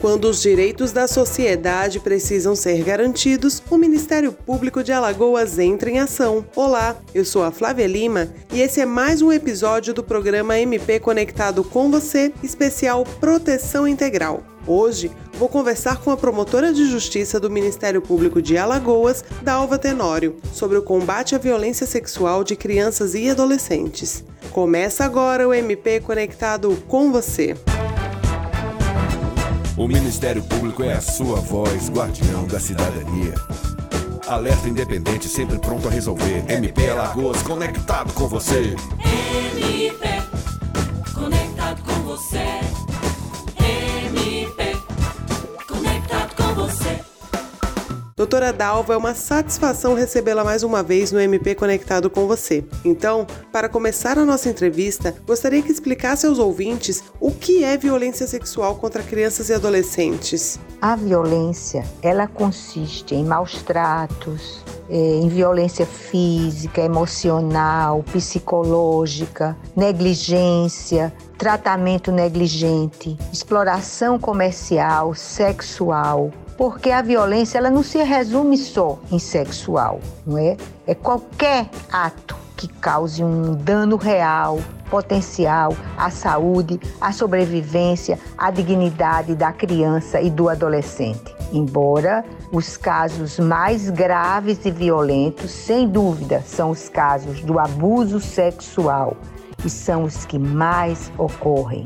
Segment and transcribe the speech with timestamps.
[0.00, 5.98] Quando os direitos da sociedade precisam ser garantidos, o Ministério Público de Alagoas entra em
[5.98, 6.42] ação.
[6.56, 10.98] Olá, eu sou a Flávia Lima e esse é mais um episódio do programa MP
[11.00, 14.42] Conectado com você, especial Proteção Integral.
[14.66, 20.36] Hoje vou conversar com a promotora de justiça do Ministério Público de Alagoas, Dalva Tenório,
[20.54, 24.24] sobre o combate à violência sexual de crianças e adolescentes.
[24.50, 27.54] Começa agora o MP Conectado com você.
[29.80, 33.32] O Ministério Público é a sua voz, guardião da cidadania.
[34.28, 36.44] Alerta independente, sempre pronto a resolver.
[36.52, 38.76] MP Alagoas, conectado com você.
[39.02, 40.06] MP,
[41.14, 42.89] conectado com você.
[48.20, 52.62] Doutora Dalva, é uma satisfação recebê-la mais uma vez no MP Conectado com você.
[52.84, 58.26] Então, para começar a nossa entrevista, gostaria que explicasse aos ouvintes o que é violência
[58.26, 60.60] sexual contra crianças e adolescentes.
[60.82, 72.12] A violência, ela consiste em maus tratos, eh, em violência física, emocional, psicológica, negligência, tratamento
[72.12, 80.36] negligente, exploração comercial, sexual, porque a violência ela não se resume só em sexual, não
[80.36, 80.58] é?
[80.86, 84.58] É qualquer ato que cause um dano real,
[84.90, 91.34] potencial à saúde, à sobrevivência, à dignidade da criança e do adolescente.
[91.50, 99.16] Embora os casos mais graves e violentos, sem dúvida, são os casos do abuso sexual
[99.64, 101.84] e são os que mais ocorrem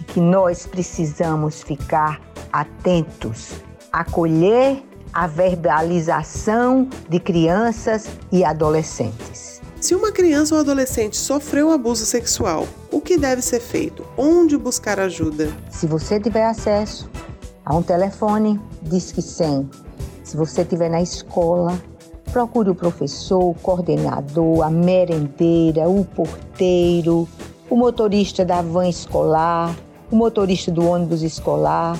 [0.00, 2.20] e que nós precisamos ficar
[2.52, 3.64] atentos
[3.96, 9.62] acolher a verbalização de crianças e adolescentes.
[9.80, 14.04] Se uma criança ou adolescente sofreu abuso sexual, o que deve ser feito?
[14.14, 15.48] Onde buscar ajuda?
[15.70, 17.08] Se você tiver acesso
[17.64, 19.70] a um telefone, Disque 100.
[20.22, 21.80] Se você estiver na escola,
[22.30, 27.26] procure o professor, o coordenador, a merendeira, o porteiro,
[27.70, 29.74] o motorista da van escolar,
[30.10, 31.98] o motorista do ônibus escolar,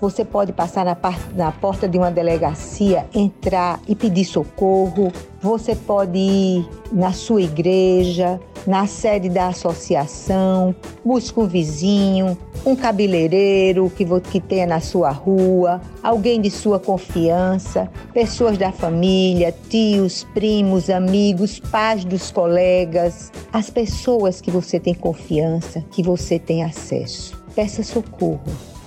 [0.00, 0.96] você pode passar na,
[1.34, 5.12] na, porta de uma delegacia, entrar e pedir socorro.
[5.40, 12.36] Você pode ir na sua igreja, na sede da associação, busca um vizinho,
[12.66, 19.54] um cabeleireiro que, que tenha na sua rua, alguém de sua confiança, pessoas da família,
[19.68, 26.62] tios, primos, amigos, pais dos colegas, as pessoas que você tem confiança, que você tem
[26.62, 27.42] acesso.
[27.54, 28.40] Peça socorro.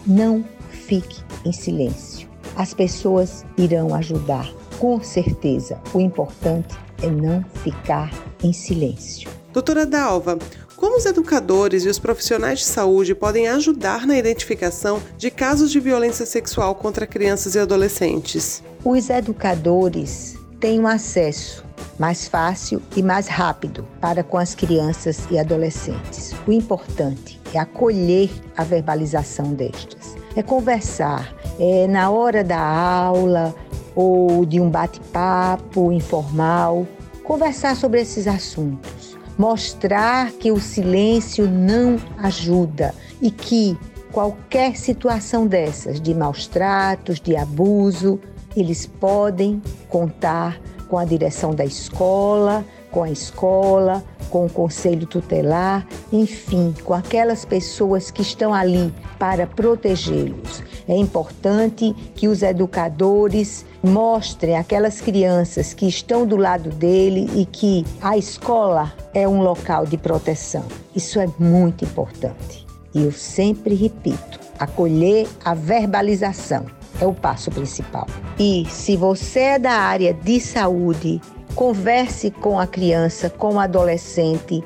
[0.06, 0.44] Não
[0.92, 2.28] fique em silêncio.
[2.54, 5.80] As pessoas irão ajudar, com certeza.
[5.94, 8.12] O importante é não ficar
[8.44, 9.30] em silêncio.
[9.54, 10.38] Doutora Dalva,
[10.76, 15.80] como os educadores e os profissionais de saúde podem ajudar na identificação de casos de
[15.80, 18.62] violência sexual contra crianças e adolescentes?
[18.84, 21.64] Os educadores têm um acesso
[21.98, 26.34] mais fácil e mais rápido para com as crianças e adolescentes.
[26.46, 31.34] O importante é acolher a verbalização destas é conversar.
[31.60, 33.54] É na hora da aula
[33.96, 36.88] ou de um bate-papo informal,
[37.24, 39.18] conversar sobre esses assuntos.
[39.38, 43.78] Mostrar que o silêncio não ajuda e que
[44.12, 48.20] qualquer situação dessas, de maus tratos, de abuso,
[48.56, 55.88] eles podem contar com a direção da escola, com a escola, com o conselho tutelar,
[56.12, 60.64] enfim, com aquelas pessoas que estão ali para protegê-los.
[60.88, 67.86] É importante que os educadores mostrem aquelas crianças que estão do lado dele e que
[68.02, 70.66] a escola é um local de proteção.
[70.96, 72.66] Isso é muito importante.
[72.94, 76.66] E eu sempre repito: acolher a verbalização
[77.00, 78.08] é o passo principal.
[78.38, 81.22] E se você é da área de saúde,
[81.56, 84.64] Converse com a criança, com o adolescente,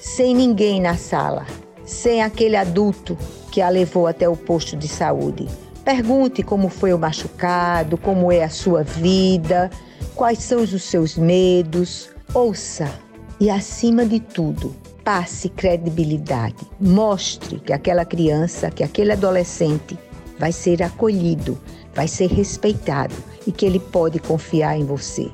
[0.00, 1.44] sem ninguém na sala,
[1.84, 3.18] sem aquele adulto
[3.50, 5.48] que a levou até o posto de saúde.
[5.84, 9.70] Pergunte como foi o machucado, como é a sua vida,
[10.14, 12.10] quais são os seus medos.
[12.32, 12.88] Ouça
[13.40, 16.56] e, acima de tudo, passe credibilidade.
[16.78, 19.98] Mostre que aquela criança, que aquele adolescente
[20.38, 21.58] vai ser acolhido,
[21.94, 23.14] vai ser respeitado
[23.46, 25.30] e que ele pode confiar em você.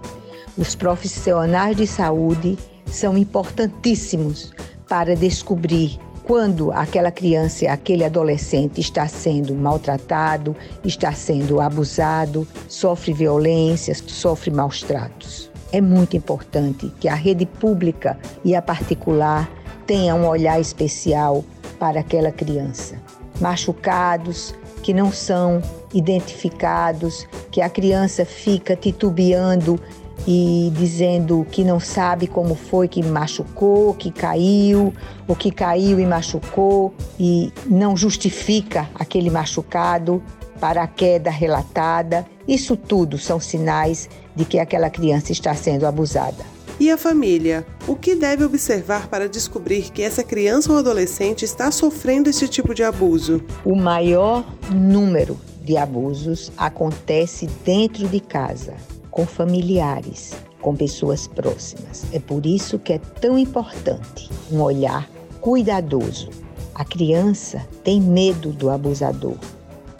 [0.56, 2.56] Os profissionais de saúde
[2.86, 4.52] são importantíssimos
[4.88, 14.02] para descobrir quando aquela criança, aquele adolescente está sendo maltratado, está sendo abusado, sofre violências,
[14.06, 15.50] sofre maus tratos.
[15.72, 19.50] É muito importante que a rede pública e a particular
[19.86, 21.44] tenham um olhar especial
[21.80, 22.96] para aquela criança.
[23.40, 24.54] Machucados,
[24.84, 25.60] que não são
[25.92, 29.80] identificados, que a criança fica titubeando
[30.26, 34.92] e dizendo que não sabe como foi que machucou, que caiu,
[35.28, 40.22] ou que caiu e machucou e não justifica aquele machucado
[40.60, 42.26] para a queda relatada.
[42.46, 46.44] Isso tudo são sinais de que aquela criança está sendo abusada.
[46.78, 47.64] E a família?
[47.86, 52.74] O que deve observar para descobrir que essa criança ou adolescente está sofrendo esse tipo
[52.74, 53.42] de abuso?
[53.64, 58.74] O maior número de abusos acontece dentro de casa,
[59.14, 62.04] com familiares, com pessoas próximas.
[62.12, 65.08] É por isso que é tão importante um olhar
[65.40, 66.30] cuidadoso.
[66.74, 69.36] A criança tem medo do abusador,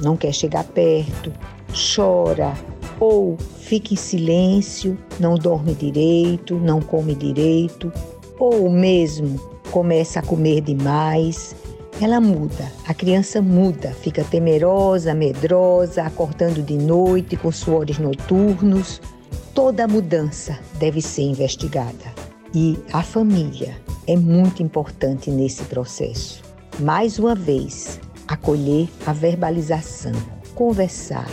[0.01, 1.33] não quer chegar perto,
[1.95, 2.55] chora,
[2.99, 7.93] ou fica em silêncio, não dorme direito, não come direito,
[8.37, 9.39] ou mesmo
[9.71, 11.55] começa a comer demais.
[12.05, 19.01] Ela muda, a criança muda, fica temerosa, medrosa, acordando de noite com suores noturnos.
[19.55, 22.13] Toda mudança deve ser investigada.
[22.55, 23.75] E a família
[24.07, 26.43] é muito importante nesse processo.
[26.79, 27.99] Mais uma vez,
[28.29, 30.13] acolher a verbalização,
[30.55, 31.31] conversar,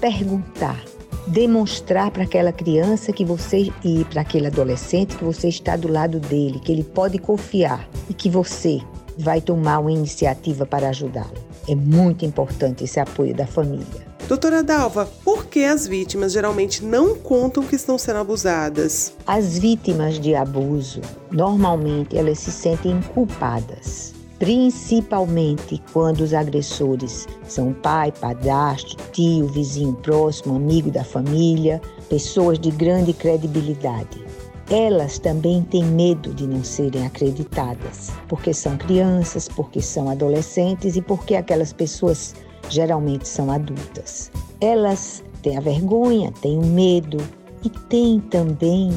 [0.00, 0.82] perguntar,
[1.28, 6.18] demonstrar para aquela criança que você e para aquele adolescente que você está do lado
[6.18, 8.80] dele, que ele pode confiar e que você
[9.18, 11.34] vai tomar uma iniciativa para ajudá-lo.
[11.68, 14.06] É muito importante esse apoio da família.
[14.28, 19.14] Doutora Dalva, por que as vítimas geralmente não contam que estão sendo abusadas?
[19.26, 21.00] As vítimas de abuso,
[21.30, 30.56] normalmente elas se sentem culpadas principalmente quando os agressores são pai, padrasto, tio, vizinho próximo,
[30.56, 34.24] amigo da família, pessoas de grande credibilidade.
[34.70, 41.00] Elas também têm medo de não serem acreditadas, porque são crianças, porque são adolescentes e
[41.00, 42.34] porque aquelas pessoas
[42.68, 44.30] geralmente são adultas.
[44.60, 47.16] Elas têm a vergonha, têm o medo
[47.64, 48.92] e têm também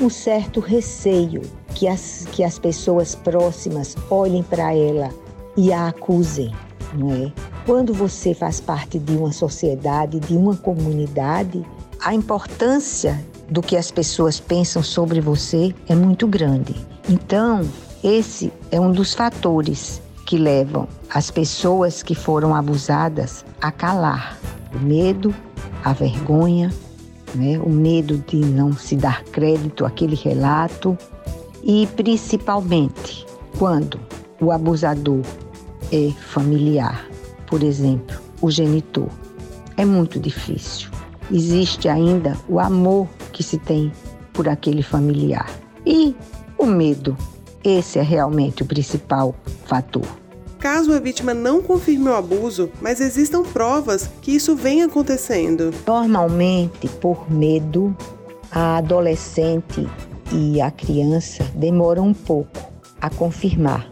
[0.00, 1.42] um certo receio
[1.74, 5.10] que as, que as pessoas próximas olhem para ela
[5.54, 6.50] e a acusem,
[6.94, 7.30] não é?
[7.66, 11.62] Quando você faz parte de uma sociedade, de uma comunidade,
[12.02, 16.74] a importância do que as pessoas pensam sobre você é muito grande.
[17.08, 17.68] Então,
[18.02, 24.38] esse é um dos fatores que levam as pessoas que foram abusadas a calar
[24.72, 25.34] o medo,
[25.82, 26.72] a vergonha,
[27.34, 27.58] né?
[27.58, 30.96] o medo de não se dar crédito àquele relato
[31.64, 33.26] e principalmente
[33.58, 33.98] quando
[34.40, 35.22] o abusador
[35.92, 37.04] é familiar,
[37.46, 39.08] por exemplo, o genitor.
[39.76, 40.90] É muito difícil.
[41.30, 43.08] Existe ainda o amor
[43.40, 43.90] que se tem
[44.34, 45.50] por aquele familiar
[45.86, 46.14] e
[46.58, 47.16] o medo.
[47.64, 49.34] Esse é realmente o principal
[49.64, 50.06] fator.
[50.58, 55.72] Caso a vítima não confirme o abuso, mas existam provas que isso vem acontecendo.
[55.86, 57.96] Normalmente, por medo,
[58.52, 59.88] a adolescente
[60.30, 62.70] e a criança demoram um pouco
[63.00, 63.90] a confirmar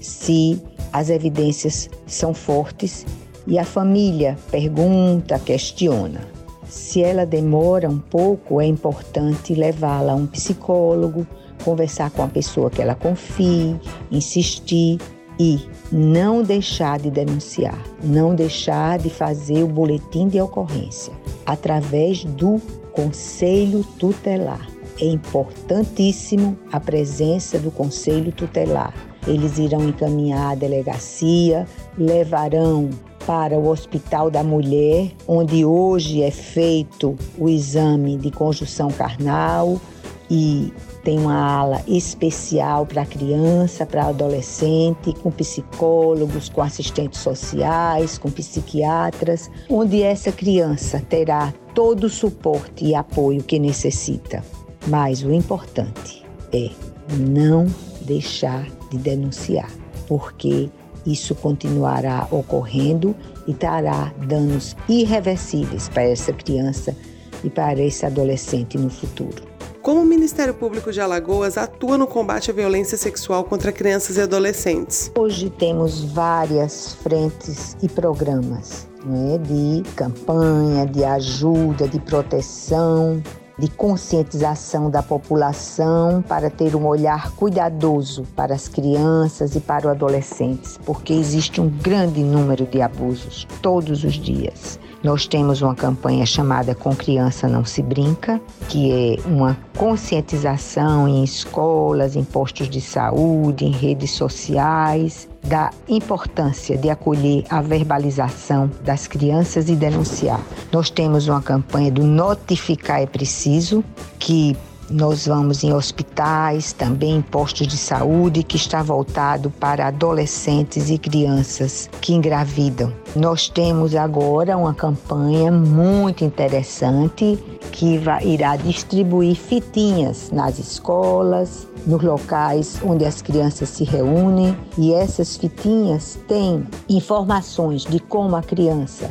[0.00, 0.58] se
[0.90, 3.04] as evidências são fortes
[3.46, 6.29] e a família pergunta, questiona.
[6.70, 11.26] Se ela demora um pouco, é importante levá-la a um psicólogo,
[11.64, 13.76] conversar com a pessoa que ela confie,
[14.10, 14.98] insistir
[15.38, 21.12] e não deixar de denunciar, não deixar de fazer o boletim de ocorrência
[21.44, 22.60] através do
[22.92, 24.66] conselho tutelar
[25.00, 28.94] é importantíssimo a presença do Conselho Tutelar.
[29.26, 31.66] Eles irão encaminhar a delegacia,
[31.96, 32.90] levarão
[33.30, 39.80] para o Hospital da Mulher, onde hoje é feito o exame de conjunção carnal
[40.28, 40.72] e
[41.04, 49.48] tem uma ala especial para criança, para adolescente, com psicólogos, com assistentes sociais, com psiquiatras,
[49.68, 54.42] onde essa criança terá todo o suporte e apoio que necessita.
[54.88, 56.68] Mas o importante é
[57.16, 57.64] não
[58.00, 59.70] deixar de denunciar,
[60.08, 60.68] porque
[61.06, 63.14] isso continuará ocorrendo
[63.46, 66.96] e trará danos irreversíveis para essa criança
[67.42, 69.50] e para esse adolescente no futuro.
[69.82, 74.20] Como o Ministério Público de Alagoas atua no combate à violência sexual contra crianças e
[74.20, 75.10] adolescentes?
[75.16, 83.22] Hoje temos várias frentes e programas né, de campanha, de ajuda, de proteção,
[83.60, 89.92] de conscientização da população para ter um olhar cuidadoso para as crianças e para os
[89.92, 94.80] adolescentes, porque existe um grande número de abusos todos os dias.
[95.02, 98.38] Nós temos uma campanha chamada Com Criança Não Se Brinca,
[98.68, 106.76] que é uma conscientização em escolas, em postos de saúde, em redes sociais, da importância
[106.76, 110.40] de acolher a verbalização das crianças e denunciar.
[110.70, 113.82] Nós temos uma campanha do Notificar é Preciso,
[114.18, 114.54] que
[114.90, 120.98] nós vamos em hospitais, também em postos de saúde, que está voltado para adolescentes e
[120.98, 122.92] crianças que engravidam.
[123.14, 127.38] Nós temos agora uma campanha muito interessante
[127.70, 135.36] que irá distribuir fitinhas nas escolas, nos locais onde as crianças se reúnem e essas
[135.36, 139.10] fitinhas têm informações de como a criança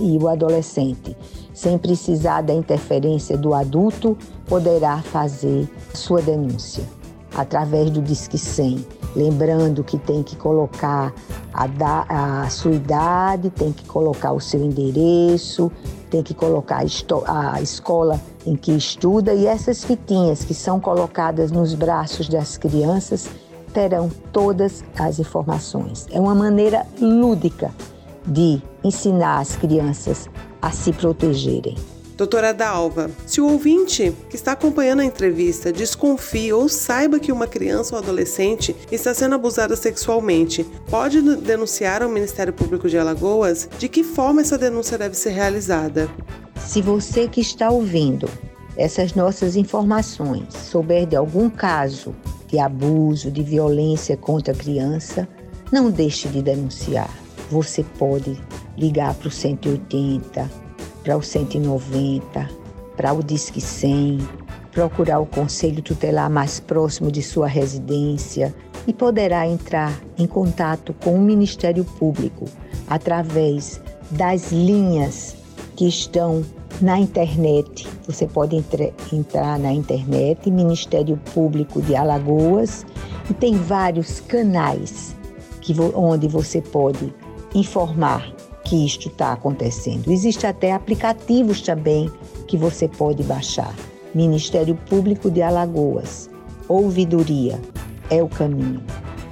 [0.00, 1.16] e o adolescente,
[1.56, 6.84] sem precisar da interferência do adulto, poderá fazer sua denúncia
[7.34, 8.86] através do Disque 100.
[9.16, 11.14] Lembrando que tem que colocar
[11.54, 15.72] a, da, a sua idade, tem que colocar o seu endereço,
[16.10, 16.84] tem que colocar
[17.26, 23.30] a escola em que estuda e essas fitinhas que são colocadas nos braços das crianças
[23.72, 26.06] terão todas as informações.
[26.10, 27.70] É uma maneira lúdica
[28.26, 30.28] de ensinar as crianças
[30.60, 31.76] a se protegerem.
[32.16, 37.46] Doutora Dalva, se o ouvinte que está acompanhando a entrevista desconfie ou saiba que uma
[37.46, 43.68] criança ou adolescente está sendo abusada sexualmente, pode denunciar ao Ministério Público de Alagoas?
[43.78, 46.08] De que forma essa denúncia deve ser realizada?
[46.58, 48.30] Se você que está ouvindo
[48.78, 52.14] essas nossas informações souber de algum caso
[52.46, 55.28] de abuso, de violência contra a criança,
[55.70, 57.10] não deixe de denunciar.
[57.50, 58.40] Você pode
[58.76, 60.66] ligar para o 180
[61.06, 62.50] para o 190,
[62.96, 64.18] para o Disque 100,
[64.72, 68.52] procurar o conselho tutelar mais próximo de sua residência
[68.88, 72.46] e poderá entrar em contato com o Ministério Público
[72.88, 73.80] através
[74.10, 75.36] das linhas
[75.76, 76.44] que estão
[76.80, 77.86] na internet.
[78.08, 82.84] Você pode entre, entrar na internet, Ministério Público de Alagoas,
[83.30, 85.14] e tem vários canais
[85.60, 87.14] que, onde você pode
[87.54, 88.35] informar
[88.66, 90.10] que isto está acontecendo.
[90.10, 92.10] Existem até aplicativos também
[92.48, 93.72] que você pode baixar.
[94.12, 96.28] Ministério Público de Alagoas.
[96.68, 97.60] Ouvidoria
[98.10, 98.82] é o caminho.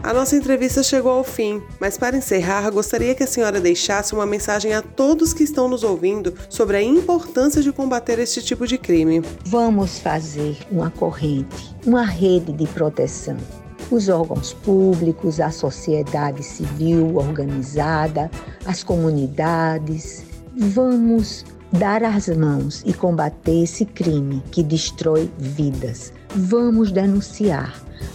[0.04, 4.26] A nossa entrevista chegou ao fim, mas para encerrar, gostaria que a senhora deixasse uma
[4.26, 8.76] mensagem a todos que estão nos ouvindo sobre a importância de combater este tipo de
[8.76, 9.22] crime.
[9.46, 13.38] Vamos fazer uma corrente, uma rede de proteção
[13.90, 18.30] os órgãos públicos, a sociedade civil organizada,
[18.64, 20.24] as comunidades.
[20.56, 26.12] Vamos dar as mãos e combater esse crime que destrói vidas.
[26.34, 27.74] Vamos denunciar.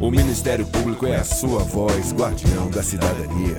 [0.00, 3.56] O Ministério Público é a sua voz, guardião da cidadania.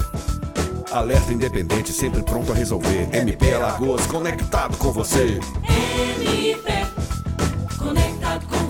[0.92, 3.10] Alerta independente, sempre pronto a resolver.
[3.12, 5.40] MP Alagoas, conectado com você.
[5.68, 6.79] MP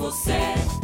[0.09, 0.78] você.